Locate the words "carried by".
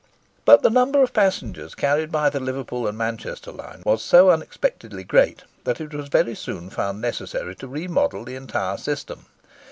1.75-2.31